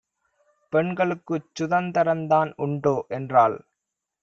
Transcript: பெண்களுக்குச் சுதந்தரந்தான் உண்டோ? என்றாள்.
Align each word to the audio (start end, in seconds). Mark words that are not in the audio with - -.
பெண்களுக்குச் 0.73 1.49
சுதந்தரந்தான் 1.59 2.53
உண்டோ? 2.55 3.05
என்றாள். 3.09 3.57